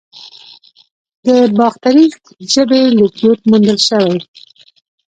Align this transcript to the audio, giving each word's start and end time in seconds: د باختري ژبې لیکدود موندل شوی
د 1.25 1.27
باختري 1.57 2.05
ژبې 2.51 2.81
لیکدود 2.97 3.39
موندل 3.49 3.77
شوی 3.87 4.17